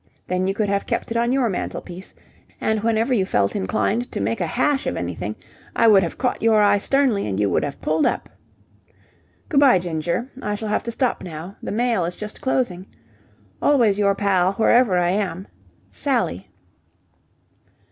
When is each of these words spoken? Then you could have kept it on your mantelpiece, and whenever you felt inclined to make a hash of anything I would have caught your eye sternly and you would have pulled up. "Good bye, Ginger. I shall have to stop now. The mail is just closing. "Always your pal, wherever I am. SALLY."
Then 0.25 0.47
you 0.47 0.55
could 0.55 0.67
have 0.67 0.87
kept 0.87 1.11
it 1.11 1.17
on 1.17 1.31
your 1.31 1.47
mantelpiece, 1.47 2.15
and 2.59 2.81
whenever 2.81 3.13
you 3.13 3.23
felt 3.23 3.55
inclined 3.55 4.11
to 4.11 4.19
make 4.19 4.41
a 4.41 4.47
hash 4.47 4.87
of 4.87 4.97
anything 4.97 5.35
I 5.75 5.87
would 5.87 6.01
have 6.01 6.17
caught 6.17 6.41
your 6.41 6.59
eye 6.59 6.79
sternly 6.79 7.27
and 7.27 7.39
you 7.39 7.51
would 7.51 7.63
have 7.63 7.79
pulled 7.81 8.07
up. 8.07 8.27
"Good 9.47 9.59
bye, 9.59 9.77
Ginger. 9.77 10.31
I 10.41 10.55
shall 10.55 10.69
have 10.69 10.81
to 10.85 10.91
stop 10.91 11.21
now. 11.23 11.55
The 11.61 11.71
mail 11.71 12.03
is 12.05 12.15
just 12.15 12.41
closing. 12.41 12.87
"Always 13.61 13.99
your 13.99 14.15
pal, 14.15 14.53
wherever 14.53 14.97
I 14.97 15.09
am. 15.11 15.47
SALLY." 15.91 16.49